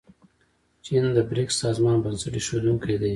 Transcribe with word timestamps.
چین 0.85 1.03
د 1.15 1.17
بریکس 1.29 1.55
سازمان 1.63 1.97
بنسټ 2.03 2.33
ایښودونکی 2.37 2.95
دی. 3.01 3.09